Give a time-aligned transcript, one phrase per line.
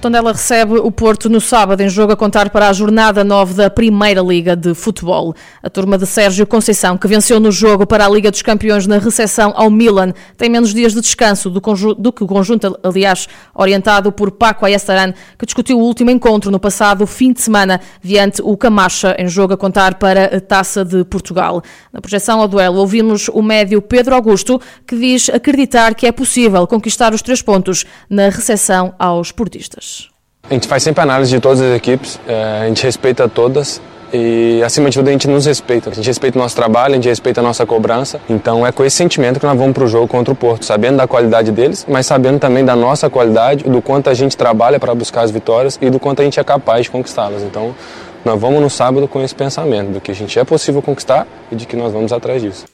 [0.00, 3.68] Tondela recebe o Porto no sábado em jogo a contar para a jornada 9 da
[3.68, 5.34] Primeira Liga de Futebol.
[5.62, 8.96] A turma de Sérgio Conceição, que venceu no jogo para a Liga dos Campeões na
[8.96, 11.60] recepção ao Milan, tem menos dias de descanso do,
[11.96, 16.58] do que o conjunto, aliás, orientado por Paco Ayestaran, que discutiu o último encontro no
[16.58, 21.04] passado fim de semana diante o Camacha, em jogo a contar para a Taça de
[21.04, 21.62] Portugal.
[21.92, 26.66] Na projeção ao duelo, ouvimos o médio Pedro Augusto, que diz acreditar que é possível
[26.66, 29.89] conquistar os três pontos na recepção aos portistas.
[30.50, 33.80] A gente faz sempre análise de todas as equipes, é, a gente respeita todas
[34.12, 35.90] e acima de tudo a gente nos respeita.
[35.90, 38.20] A gente respeita o nosso trabalho, a gente respeita a nossa cobrança.
[38.28, 40.96] Então é com esse sentimento que nós vamos para o jogo contra o Porto, sabendo
[40.96, 44.92] da qualidade deles, mas sabendo também da nossa qualidade, do quanto a gente trabalha para
[44.92, 47.44] buscar as vitórias e do quanto a gente é capaz de conquistá-las.
[47.44, 47.72] Então
[48.24, 51.54] nós vamos no sábado com esse pensamento, do que a gente é possível conquistar e
[51.54, 52.64] de que nós vamos atrás disso.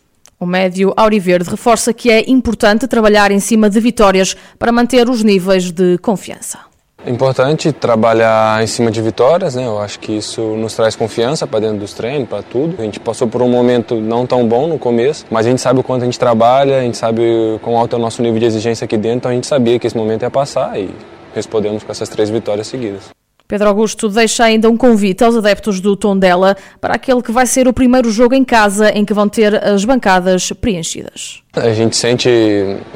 [0.41, 5.23] O médio Auriverde reforça que é importante trabalhar em cima de vitórias para manter os
[5.23, 6.61] níveis de confiança.
[7.05, 9.65] É importante trabalhar em cima de vitórias, né?
[9.65, 12.75] Eu acho que isso nos traz confiança para dentro dos treinos, para tudo.
[12.81, 15.79] A gente passou por um momento não tão bom no começo, mas a gente sabe
[15.79, 17.23] o quanto a gente trabalha, a gente sabe
[17.63, 19.87] quão alto é o nosso nível de exigência aqui dentro, então a gente sabia que
[19.87, 20.91] esse momento ia passar e
[21.33, 23.05] respondemos com essas três vitórias seguidas.
[23.47, 27.69] Pedro Augusto deixa ainda um convite aos adeptos do Tondela para aquele que vai ser
[27.69, 31.41] o primeiro jogo em casa em que vão ter as bancadas preenchidas.
[31.55, 32.29] A gente sente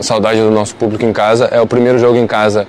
[0.00, 2.66] saudade do nosso público em casa, é o primeiro jogo em casa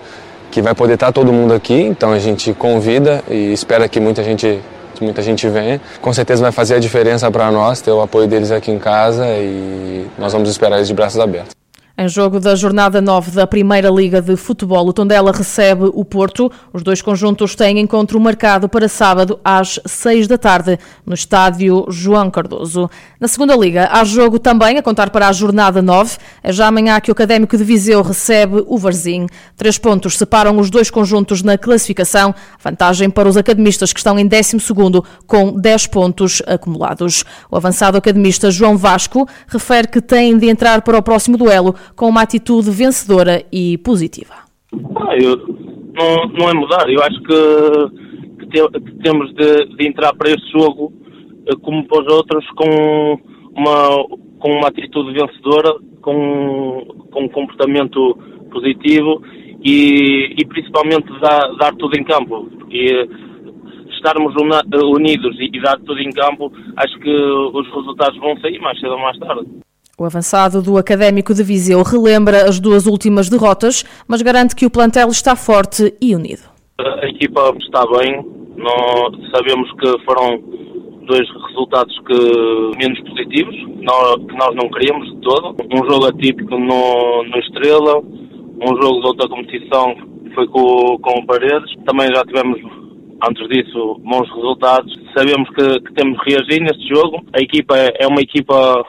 [0.52, 4.24] que vai poder estar todo mundo aqui, então a gente convida e espera que muita
[4.24, 4.60] gente
[5.02, 5.82] muita gente venha.
[6.00, 9.28] Com certeza vai fazer a diferença para nós ter o apoio deles aqui em casa
[9.30, 11.61] e nós vamos esperar eles de braços abertos.
[12.02, 16.52] Em jogo da jornada 9 da Primeira Liga de Futebol, o Tondela recebe o Porto.
[16.74, 22.32] Os dois conjuntos têm encontro marcado para sábado às 6 da tarde no estádio João
[22.32, 22.90] Cardoso.
[23.20, 26.17] Na Segunda Liga, há jogo também a contar para a jornada 9.
[26.42, 29.28] É já amanhã que o Académico de Viseu recebe o Varzim.
[29.56, 32.34] Três pontos separam os dois conjuntos na classificação.
[32.64, 34.58] Vantagem para os academistas que estão em 12
[35.28, 37.23] com 10 pontos acumulados.
[37.52, 42.08] O avançado academista João Vasco refere que tem de entrar para o próximo duelo com
[42.08, 44.34] uma atitude vencedora e positiva?
[44.96, 45.38] Ah, eu,
[45.94, 50.32] não, não, é mudar, eu acho que, que, te, que temos de, de, entrar para
[50.32, 50.94] este jogo,
[51.48, 53.20] eh, como para os outros, com
[53.56, 54.06] uma,
[54.40, 58.18] com uma atitude vencedora, com, com um comportamento
[58.52, 59.22] positivo
[59.64, 62.50] e, e principalmente dar, dar tudo em campo.
[62.58, 63.08] Porque
[63.92, 68.94] estarmos unidos e dar tudo em campo, acho que os resultados vão sair mais cedo
[68.94, 69.48] ou mais tarde.
[70.02, 74.70] O avançado do Académico de Viseu relembra as duas últimas derrotas, mas garante que o
[74.72, 76.42] plantel está forte e unido.
[76.80, 78.26] A equipa está bem,
[78.58, 80.42] nós sabemos que foram
[81.06, 85.56] dois resultados que, menos positivos, que nós não queríamos de todo.
[85.72, 89.95] Um jogo atípico no, no Estrela, um jogo de outra competição
[90.34, 91.76] foi com, com o Paredes.
[91.86, 92.60] Também já tivemos
[93.23, 94.92] antes disso, bons resultados.
[95.16, 97.23] Sabemos que, que temos de reagir neste jogo.
[97.38, 98.84] A equipa é, é uma equipa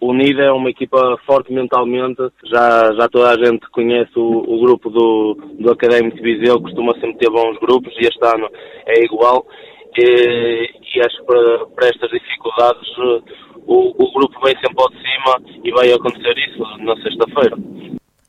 [0.00, 2.22] unida, é uma equipa forte mentalmente.
[2.44, 6.92] Já, já toda a gente conhece o, o grupo do, do Académico de Viseu, costuma
[6.94, 8.48] sempre ter bons grupos e este ano
[8.86, 9.46] é igual.
[9.98, 12.88] E, e acho que para, para estas dificuldades
[13.66, 17.56] o, o grupo vem sempre ao de cima e vai acontecer isso na sexta-feira.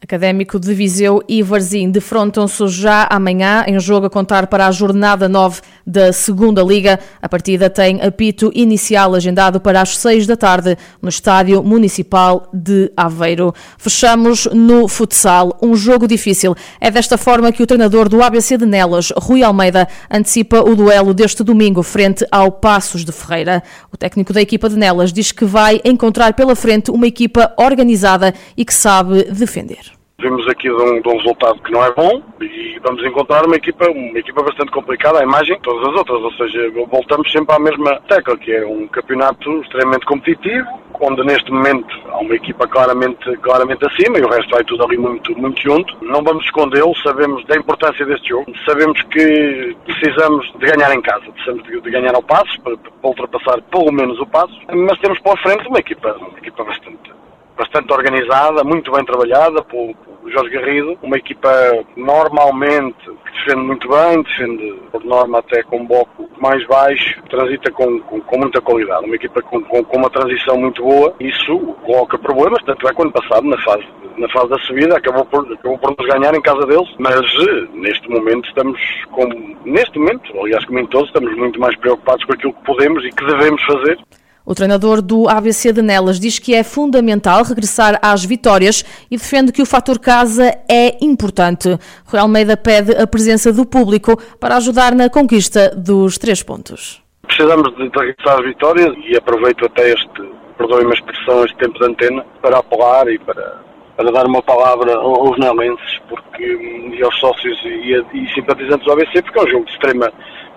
[0.04, 5.30] Académico de Viseu e Varzim defrontam-se já amanhã em jogo a contar para a jornada
[5.30, 7.00] 9 da Segunda Liga.
[7.22, 12.92] A partida tem apito inicial agendado para as 6 da tarde no Estádio Municipal de
[12.96, 13.54] Aveiro.
[13.78, 16.56] Fechamos no futsal, um jogo difícil.
[16.80, 21.14] É desta forma que o treinador do ABC de Nelas, Rui Almeida, antecipa o duelo
[21.14, 23.64] deste domingo frente ao Passos de Ferreira.
[23.92, 28.34] O técnico da equipa de Nelas diz que vai encontrar pela frente uma equipa organizada
[28.56, 30.01] e que sabe defender.
[30.22, 33.56] Vimos aqui de um, de um, resultado que não é bom e vamos encontrar uma
[33.56, 37.56] equipa, uma equipa bastante complicada, a imagem de todas as outras, ou seja, voltamos sempre
[37.56, 40.68] à mesma tecla, que é um campeonato extremamente competitivo,
[41.00, 44.96] onde neste momento há uma equipa claramente, claramente acima e o resto vai tudo ali
[44.96, 45.98] muito, muito junto.
[46.06, 51.32] Não vamos escondê-lo, sabemos da importância deste jogo, sabemos que precisamos de ganhar em casa,
[51.32, 55.20] precisamos de, de ganhar ao passo, para, para ultrapassar pelo menos o passo, mas temos
[55.20, 57.21] pela frente uma equipa, uma equipa bastante
[57.62, 59.96] bastante organizada, muito bem trabalhada pelo,
[60.28, 61.50] Jorge Garrido, uma equipa
[61.96, 67.72] normalmente que defende muito bem, defende por norma até com um bloco mais baixo, transita
[67.72, 72.18] com, com, com muita qualidade, uma equipa com, com, uma transição muito boa, isso coloca
[72.18, 73.86] problemas, tanto é que ano passado na fase
[74.18, 77.68] na fase da subida, acabou por, acabou por nos ganhar em casa deles, mas eh,
[77.74, 78.80] neste momento estamos
[79.10, 79.26] com,
[79.66, 83.10] neste momento, aliás como em todos, estamos muito mais preocupados com aquilo que podemos e
[83.10, 83.98] que devemos fazer.
[84.46, 89.52] O treinador do ABC de Nelas diz que é fundamental regressar às vitórias e defende
[89.52, 91.78] que o fator casa é importante.
[92.06, 97.02] Rui Almeida pede a presença do público para ajudar na conquista dos três pontos.
[97.28, 101.86] Precisamos de regressar às vitórias e aproveito até este, perdoem-me a expressão, este tempo de
[101.86, 103.60] antena para apelar e para,
[103.96, 109.22] para dar uma palavra aos nelenses porque, e aos sócios e, e simpatizantes do ABC,
[109.22, 110.12] porque é um jogo de extrema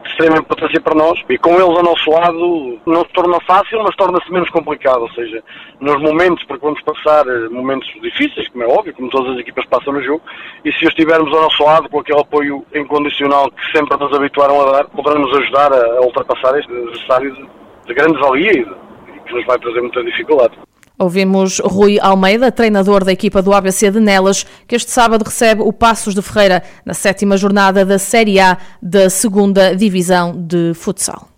[0.04, 3.82] de extrema importância para nós e com eles ao nosso lado não se torna fácil,
[3.82, 5.02] mas torna-se menos complicado.
[5.02, 5.42] Ou seja,
[5.80, 9.64] nos momentos, porque vamos passar eh, momentos difíceis, como é óbvio, como todas as equipas
[9.66, 10.22] passam no jogo,
[10.64, 14.72] e se estivermos ao nosso lado com aquele apoio incondicional que sempre nos habituaram a
[14.72, 17.48] dar, poderemos ajudar a, ultrapassar este adversário de,
[17.86, 20.54] de grande valia e que nos vai trazer muita dificuldade.
[20.96, 25.73] Ouvimos Rui Almeida, treinador da equipa do ABC de Nelas, que este sábado recebe o
[25.73, 31.33] Passos de Ferreira na sétima jornada da Série A da segunda Divisão de Futsal.